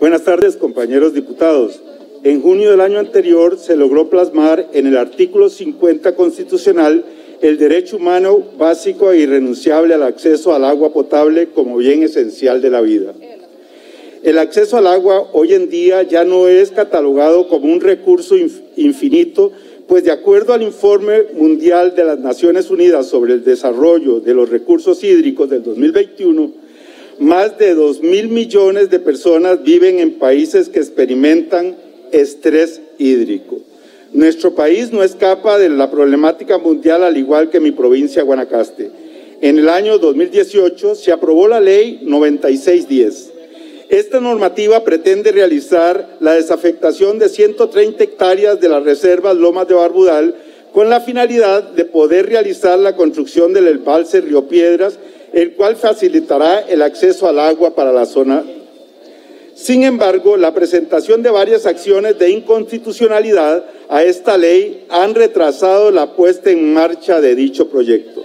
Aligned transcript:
Buenas 0.00 0.24
tardes, 0.24 0.56
compañeros 0.56 1.12
diputados. 1.12 1.78
En 2.24 2.40
junio 2.40 2.70
del 2.70 2.80
año 2.80 2.98
anterior 2.98 3.58
se 3.58 3.76
logró 3.76 4.08
plasmar 4.08 4.66
en 4.72 4.86
el 4.86 4.96
artículo 4.96 5.50
50 5.50 6.16
constitucional 6.16 7.04
el 7.42 7.58
derecho 7.58 7.98
humano 7.98 8.42
básico 8.58 9.12
e 9.12 9.18
irrenunciable 9.18 9.92
al 9.92 10.02
acceso 10.02 10.54
al 10.54 10.64
agua 10.64 10.94
potable 10.94 11.48
como 11.48 11.76
bien 11.76 12.02
esencial 12.02 12.62
de 12.62 12.70
la 12.70 12.80
vida. 12.80 13.12
El 14.22 14.38
acceso 14.38 14.78
al 14.78 14.86
agua 14.86 15.28
hoy 15.34 15.52
en 15.52 15.68
día 15.68 16.02
ya 16.02 16.24
no 16.24 16.48
es 16.48 16.70
catalogado 16.70 17.46
como 17.48 17.70
un 17.70 17.82
recurso 17.82 18.36
infinito, 18.76 19.52
pues 19.86 20.04
de 20.04 20.12
acuerdo 20.12 20.54
al 20.54 20.62
informe 20.62 21.24
mundial 21.34 21.94
de 21.94 22.04
las 22.04 22.18
Naciones 22.20 22.70
Unidas 22.70 23.06
sobre 23.06 23.34
el 23.34 23.44
desarrollo 23.44 24.20
de 24.20 24.32
los 24.32 24.48
recursos 24.48 25.04
hídricos 25.04 25.50
del 25.50 25.62
2021, 25.62 26.69
más 27.20 27.58
de 27.58 27.74
dos 27.74 28.02
mil 28.02 28.28
millones 28.28 28.90
de 28.90 28.98
personas 28.98 29.62
viven 29.62 30.00
en 30.00 30.18
países 30.18 30.68
que 30.70 30.80
experimentan 30.80 31.76
estrés 32.12 32.80
hídrico. 32.98 33.58
Nuestro 34.12 34.54
país 34.54 34.90
no 34.92 35.04
escapa 35.04 35.58
de 35.58 35.68
la 35.68 35.90
problemática 35.90 36.58
mundial 36.58 37.04
al 37.04 37.16
igual 37.16 37.50
que 37.50 37.60
mi 37.60 37.70
provincia 37.70 38.22
Guanacaste. 38.22 38.90
En 39.42 39.58
el 39.58 39.68
año 39.68 39.98
2018 39.98 40.94
se 40.94 41.12
aprobó 41.12 41.46
la 41.46 41.60
ley 41.60 42.00
9610. 42.02 43.32
Esta 43.90 44.20
normativa 44.20 44.82
pretende 44.82 45.30
realizar 45.30 46.16
la 46.20 46.32
desafectación 46.32 47.18
de 47.18 47.28
130 47.28 48.02
hectáreas 48.02 48.60
de 48.60 48.68
las 48.68 48.82
reservas 48.82 49.36
Lomas 49.36 49.68
de 49.68 49.74
Barbudal 49.74 50.34
con 50.72 50.88
la 50.88 51.00
finalidad 51.00 51.64
de 51.64 51.84
poder 51.84 52.26
realizar 52.26 52.78
la 52.78 52.96
construcción 52.96 53.52
del 53.52 53.66
embalse 53.66 54.20
Río 54.20 54.48
Piedras, 54.48 54.98
el 55.32 55.54
cual 55.54 55.76
facilitará 55.76 56.60
el 56.60 56.82
acceso 56.82 57.28
al 57.28 57.38
agua 57.38 57.74
para 57.74 57.92
la 57.92 58.06
zona 58.06 58.44
sin 59.60 59.84
embargo, 59.84 60.36
la 60.38 60.54
presentación 60.54 61.22
de 61.22 61.30
varias 61.30 61.66
acciones 61.66 62.18
de 62.18 62.30
inconstitucionalidad 62.30 63.66
a 63.90 64.04
esta 64.04 64.38
ley 64.38 64.86
han 64.88 65.14
retrasado 65.14 65.90
la 65.90 66.14
puesta 66.14 66.50
en 66.50 66.72
marcha 66.72 67.20
de 67.20 67.34
dicho 67.34 67.68
proyecto. 67.68 68.24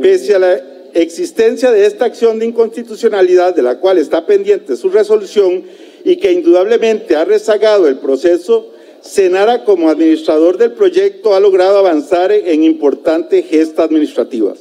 Pese 0.00 0.34
a 0.34 0.38
la 0.38 0.60
existencia 0.94 1.70
de 1.70 1.86
esta 1.86 2.04
acción 2.04 2.38
de 2.38 2.46
inconstitucionalidad 2.46 3.54
de 3.54 3.62
la 3.62 3.78
cual 3.78 3.98
está 3.98 4.26
pendiente 4.26 4.76
su 4.76 4.90
resolución 4.90 5.64
y 6.04 6.16
que 6.16 6.32
indudablemente 6.32 7.16
ha 7.16 7.24
rezagado 7.24 7.88
el 7.88 7.98
proceso, 7.98 8.68
Senara 9.00 9.64
como 9.64 9.90
administrador 9.90 10.58
del 10.58 10.72
proyecto 10.72 11.34
ha 11.34 11.40
logrado 11.40 11.78
avanzar 11.78 12.30
en 12.32 12.62
importantes 12.62 13.46
gestas 13.46 13.86
administrativas. 13.86 14.58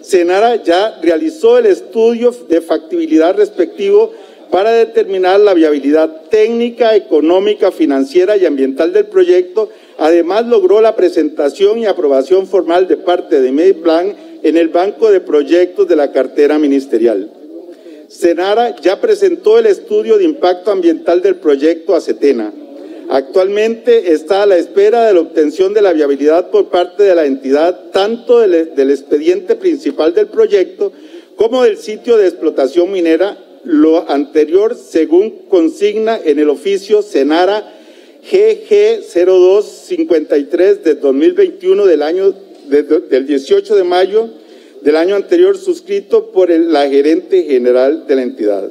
Senara 0.00 0.62
ya 0.62 0.98
realizó 1.02 1.58
el 1.58 1.66
estudio 1.66 2.34
de 2.48 2.60
factibilidad 2.60 3.36
respectivo 3.36 4.12
para 4.50 4.72
determinar 4.72 5.40
la 5.40 5.54
viabilidad 5.54 6.22
técnica, 6.30 6.94
económica, 6.94 7.72
financiera 7.72 8.36
y 8.36 8.46
ambiental 8.46 8.92
del 8.92 9.06
proyecto. 9.06 9.70
Además, 9.98 10.46
logró 10.46 10.80
la 10.80 10.96
presentación 10.96 11.78
y 11.78 11.86
aprobación 11.86 12.46
formal 12.46 12.88
de 12.88 12.96
parte 12.96 13.40
de 13.40 13.52
Mediplan 13.52 14.14
en 14.42 14.56
el 14.56 14.68
banco 14.68 15.10
de 15.10 15.20
proyectos 15.20 15.88
de 15.88 15.96
la 15.96 16.12
cartera 16.12 16.58
ministerial. 16.58 17.30
Senara 18.08 18.76
ya 18.76 19.00
presentó 19.00 19.58
el 19.58 19.66
estudio 19.66 20.18
de 20.18 20.24
impacto 20.24 20.70
ambiental 20.70 21.22
del 21.22 21.36
proyecto 21.36 21.94
a 21.94 22.00
Cetena. 22.00 22.52
Actualmente 23.08 24.12
está 24.12 24.42
a 24.42 24.46
la 24.46 24.56
espera 24.56 25.06
de 25.06 25.14
la 25.14 25.20
obtención 25.20 25.74
de 25.74 25.82
la 25.82 25.92
viabilidad 25.92 26.50
por 26.50 26.70
parte 26.70 27.04
de 27.04 27.14
la 27.14 27.24
entidad, 27.24 27.90
tanto 27.92 28.40
del, 28.40 28.74
del 28.74 28.90
expediente 28.90 29.54
principal 29.54 30.12
del 30.14 30.26
proyecto 30.26 30.92
como 31.36 31.62
del 31.62 31.76
sitio 31.76 32.16
de 32.16 32.26
explotación 32.26 32.90
minera, 32.90 33.36
lo 33.66 34.08
anterior 34.08 34.76
según 34.76 35.30
consigna 35.48 36.18
en 36.24 36.38
el 36.38 36.48
oficio 36.48 37.02
Senara 37.02 37.72
GG 38.22 39.02
0253 39.12 40.84
de 40.84 40.94
2021 40.94 41.84
del 41.84 42.02
año 42.02 42.32
del 42.68 43.26
18 43.26 43.76
de 43.76 43.84
mayo 43.84 44.28
del 44.82 44.96
año 44.96 45.16
anterior 45.16 45.58
suscrito 45.58 46.30
por 46.30 46.48
la 46.50 46.88
gerente 46.88 47.42
general 47.44 48.06
de 48.06 48.14
la 48.14 48.22
entidad. 48.22 48.70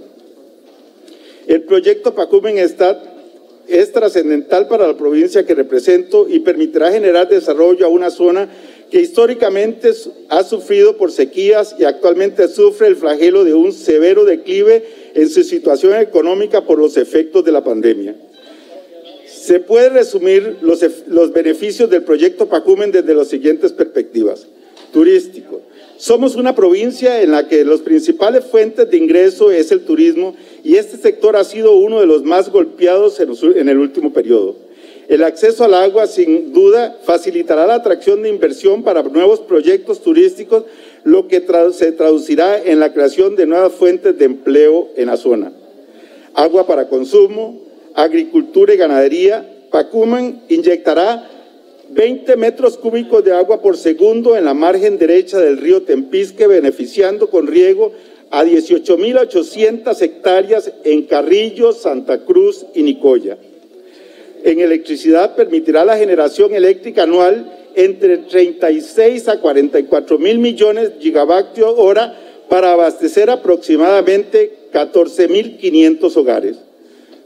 El 1.47 1.63
proyecto 1.63 2.15
Pacumen 2.15 2.57
es 2.57 3.91
trascendental 3.91 4.67
para 4.67 4.87
la 4.87 4.95
provincia 4.95 5.45
que 5.45 5.55
represento 5.55 6.27
y 6.29 6.39
permitirá 6.39 6.91
generar 6.91 7.27
desarrollo 7.27 7.85
a 7.85 7.89
una 7.89 8.09
zona 8.09 8.49
que 8.95 9.01
históricamente 9.01 9.91
ha 10.29 10.41
sufrido 10.45 10.95
por 10.95 11.11
sequías 11.11 11.75
y 11.77 11.83
actualmente 11.83 12.47
sufre 12.47 12.87
el 12.87 12.95
flagelo 12.95 13.43
de 13.43 13.53
un 13.53 13.73
severo 13.73 14.23
declive 14.23 14.85
en 15.13 15.29
su 15.29 15.43
situación 15.43 15.99
económica 15.99 16.61
por 16.61 16.79
los 16.79 16.95
efectos 16.95 17.43
de 17.43 17.51
la 17.51 17.61
pandemia. 17.61 18.15
Se 19.27 19.59
puede 19.59 19.89
resumir 19.89 20.59
los, 20.61 20.79
los 21.07 21.33
beneficios 21.33 21.89
del 21.89 22.03
proyecto 22.03 22.47
Pacumen 22.47 22.93
desde 22.93 23.13
las 23.13 23.27
siguientes 23.27 23.73
perspectivas. 23.73 24.47
Turístico. 24.93 25.59
Somos 25.97 26.37
una 26.37 26.55
provincia 26.55 27.21
en 27.21 27.31
la 27.31 27.49
que 27.49 27.65
las 27.65 27.81
principales 27.81 28.45
fuentes 28.45 28.89
de 28.89 28.95
ingreso 28.95 29.51
es 29.51 29.73
el 29.73 29.81
turismo 29.81 30.37
y 30.63 30.77
este 30.77 30.95
sector 30.95 31.35
ha 31.35 31.43
sido 31.43 31.73
uno 31.73 31.99
de 31.99 32.07
los 32.07 32.23
más 32.23 32.49
golpeados 32.49 33.19
en 33.19 33.67
el 33.67 33.77
último 33.77 34.13
periodo. 34.13 34.64
El 35.07 35.23
acceso 35.23 35.63
al 35.63 35.75
agua, 35.75 36.07
sin 36.07 36.51
duda, 36.51 36.97
facilitará 37.03 37.67
la 37.67 37.75
atracción 37.75 38.23
de 38.23 38.29
inversión 38.29 38.83
para 38.83 39.03
nuevos 39.03 39.39
proyectos 39.39 40.01
turísticos, 40.01 40.63
lo 41.03 41.27
que 41.27 41.45
se 41.73 41.91
traducirá 41.91 42.61
en 42.61 42.79
la 42.79 42.91
creación 42.91 43.35
de 43.35 43.45
nuevas 43.45 43.73
fuentes 43.73 44.17
de 44.17 44.25
empleo 44.25 44.89
en 44.95 45.07
la 45.07 45.17
zona. 45.17 45.51
Agua 46.33 46.65
para 46.65 46.89
consumo, 46.89 47.61
agricultura 47.93 48.73
y 48.73 48.77
ganadería, 48.77 49.47
Pacuman 49.71 50.41
inyectará 50.49 51.29
20 51.89 52.35
metros 52.37 52.77
cúbicos 52.77 53.23
de 53.23 53.33
agua 53.33 53.61
por 53.61 53.77
segundo 53.77 54.35
en 54.35 54.45
la 54.45 54.55
margen 54.55 54.97
derecha 54.97 55.39
del 55.39 55.57
río 55.57 55.83
Tempisque, 55.83 56.47
beneficiando 56.47 57.29
con 57.29 57.45
riego 57.45 57.91
a 58.31 58.43
18.800 58.43 60.01
hectáreas 60.01 60.71
en 60.83 61.03
Carrillo, 61.03 61.73
Santa 61.73 62.25
Cruz 62.25 62.65
y 62.73 62.81
Nicoya. 62.81 63.37
En 64.45 64.59
electricidad 64.59 65.35
permitirá 65.35 65.83
la 65.83 65.97
generación 65.97 66.53
eléctrica 66.53 67.01
anual 67.01 67.51
entre 67.73 68.19
36 68.19 69.27
a 69.27 69.41
44 69.41 70.19
mil 70.19 70.37
millones 70.37 70.93
de 70.93 71.01
gigavatios 71.01 71.73
hora 71.75 72.15
para 72.47 72.73
abastecer 72.73 73.31
aproximadamente 73.31 74.69
14.500 74.71 76.15
hogares. 76.15 76.57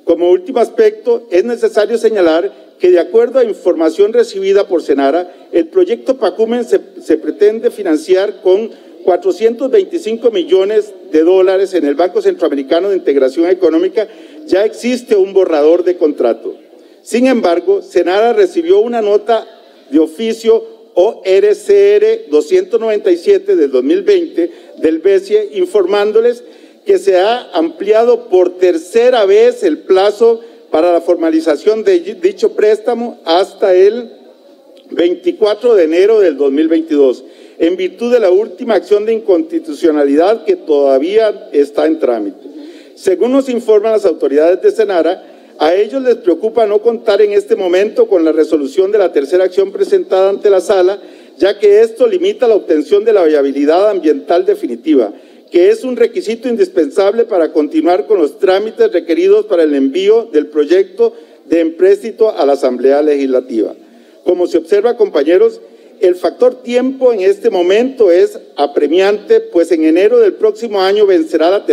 Como 0.05 0.29
último 0.29 0.59
aspecto, 0.59 1.27
es 1.29 1.43
necesario 1.43 1.97
señalar 1.97 2.53
que 2.79 2.89
de 2.89 3.01
acuerdo 3.01 3.39
a 3.39 3.43
información 3.43 4.13
recibida 4.13 4.69
por 4.69 4.81
Senara, 4.81 5.29
el 5.51 5.67
proyecto 5.67 6.15
Pacumen 6.15 6.63
se, 6.63 6.79
se, 7.01 7.17
pretende 7.17 7.69
financiar 7.69 8.41
con 8.41 8.71
425 9.03 10.31
millones 10.31 10.93
de 11.11 11.23
dólares 11.25 11.73
en 11.73 11.83
el 11.83 11.95
Banco 11.95 12.21
Centroamericano 12.21 12.87
de 12.87 12.95
Integración 12.95 13.49
Económica. 13.49 14.07
Ya 14.45 14.63
existe 14.63 15.17
un 15.17 15.33
borrador 15.33 15.83
de 15.83 15.97
contrato. 15.97 16.68
Sin 17.01 17.27
embargo, 17.27 17.81
Senara 17.81 18.33
recibió 18.33 18.79
una 18.79 19.01
nota 19.01 19.47
de 19.89 19.99
oficio 19.99 20.63
ORCR 20.93 22.29
297 22.29 23.55
del 23.55 23.71
2020 23.71 24.51
del 24.77 24.99
BESIE 24.99 25.51
informándoles 25.53 26.43
que 26.85 26.97
se 26.97 27.17
ha 27.17 27.51
ampliado 27.53 28.29
por 28.29 28.57
tercera 28.57 29.25
vez 29.25 29.63
el 29.63 29.79
plazo 29.79 30.41
para 30.71 30.91
la 30.91 31.01
formalización 31.01 31.83
de 31.83 31.99
dicho 31.99 32.53
préstamo 32.53 33.19
hasta 33.25 33.73
el 33.73 34.11
24 34.91 35.75
de 35.75 35.83
enero 35.83 36.19
del 36.19 36.37
2022, 36.37 37.23
en 37.59 37.77
virtud 37.77 38.11
de 38.11 38.19
la 38.19 38.31
última 38.31 38.75
acción 38.75 39.05
de 39.05 39.13
inconstitucionalidad 39.13 40.45
que 40.45 40.55
todavía 40.55 41.49
está 41.51 41.85
en 41.85 41.99
trámite. 41.99 42.39
Según 42.95 43.31
nos 43.31 43.49
informan 43.49 43.93
las 43.93 44.05
autoridades 44.05 44.61
de 44.61 44.71
Senara, 44.71 45.23
a 45.59 45.75
ellos 45.75 46.01
les 46.01 46.15
preocupa 46.15 46.65
no 46.65 46.79
contar 46.79 47.21
en 47.21 47.33
este 47.33 47.55
momento 47.55 48.07
con 48.07 48.25
la 48.25 48.31
resolución 48.31 48.91
de 48.91 48.97
la 48.97 49.11
tercera 49.11 49.43
acción 49.43 49.71
presentada 49.71 50.29
ante 50.29 50.49
la 50.49 50.61
sala, 50.61 50.99
ya 51.37 51.59
que 51.59 51.81
esto 51.81 52.07
limita 52.07 52.47
la 52.47 52.55
obtención 52.55 53.05
de 53.05 53.13
la 53.13 53.23
viabilidad 53.23 53.89
ambiental 53.89 54.45
definitiva 54.45 55.13
que 55.51 55.69
es 55.69 55.83
un 55.83 55.95
requisito 55.95 56.47
indispensable 56.47 57.25
para 57.25 57.51
continuar 57.51 58.05
con 58.05 58.19
los 58.19 58.39
trámites 58.39 58.91
requeridos 58.91 59.45
para 59.45 59.63
el 59.63 59.73
envío 59.73 60.29
del 60.31 60.47
proyecto 60.47 61.13
de 61.47 61.61
empréstito 61.61 62.29
a 62.29 62.45
la 62.45 62.53
Asamblea 62.53 63.01
Legislativa. 63.01 63.73
Como 64.23 64.45
se 64.45 64.59
observa, 64.59 64.95
compañeros, 64.95 65.59
el 66.01 66.15
factor 66.15 66.61
tiempo 66.61 67.11
en 67.11 67.21
este 67.21 67.49
momento 67.49 68.11
es 68.11 68.39
apremiante, 68.55 69.39
pues 69.39 69.71
en 69.71 69.85
enero 69.85 70.19
del 70.19 70.33
próximo 70.33 70.81
año 70.81 71.05
vencerá 71.05 71.49
la 71.49 71.65